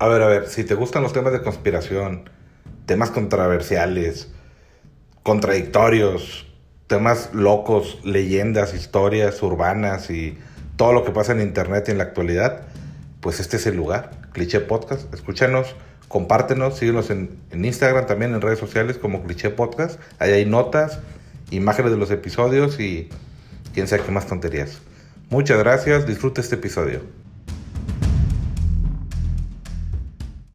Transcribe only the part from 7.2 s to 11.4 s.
locos, leyendas, historias urbanas y todo lo que pasa en